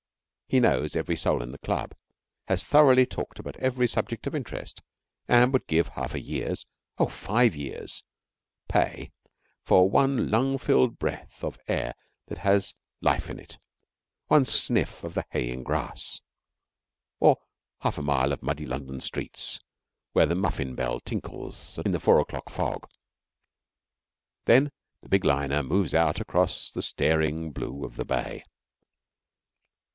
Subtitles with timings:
[0.47, 1.93] He knows every soul in the club,
[2.47, 4.81] has thoroughly talked out every subject of interest,
[5.27, 6.65] and would give half a year's
[6.97, 8.03] oh, five years'
[8.67, 9.11] pay
[9.63, 11.93] for one lung filling breath of air
[12.27, 13.59] that has life in it,
[14.25, 16.19] one sniff of the haying grass,
[17.21, 17.37] or
[17.81, 19.59] half a mile of muddy London street
[20.13, 22.89] where the muffin bell tinkles in the four o'clock fog.
[24.45, 24.71] Then
[25.01, 28.43] the big liner moves out across the staring blue of the bay.